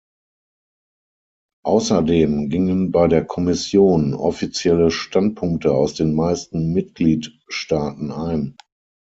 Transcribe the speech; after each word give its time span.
Außerdem 1.63 2.49
gingen 2.49 2.91
bei 2.91 3.07
der 3.07 3.23
Kommission 3.23 4.15
offizielle 4.15 4.89
Standpunkte 4.89 5.73
aus 5.75 5.93
den 5.93 6.15
meisten 6.15 6.73
Mitgliedstaaten 6.73 8.11
ein. 8.11 8.57